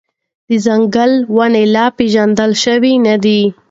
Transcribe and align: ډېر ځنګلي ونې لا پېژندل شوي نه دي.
ډېر 0.47 0.59
ځنګلي 0.65 1.17
ونې 1.35 1.63
لا 1.75 1.85
پېژندل 1.97 2.51
شوي 2.63 2.93
نه 3.05 3.15
دي. 3.23 3.41